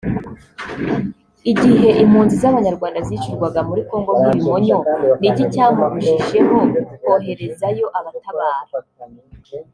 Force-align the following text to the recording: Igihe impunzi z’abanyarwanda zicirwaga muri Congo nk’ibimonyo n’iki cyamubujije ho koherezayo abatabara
Igihe 1.51 1.89
impunzi 2.03 2.35
z’abanyarwanda 2.41 2.99
zicirwaga 3.07 3.59
muri 3.69 3.81
Congo 3.89 4.09
nk’ibimonyo 4.19 4.77
n’iki 5.19 5.43
cyamubujije 5.53 6.37
ho 6.47 6.59
koherezayo 7.03 7.85
abatabara 7.97 8.59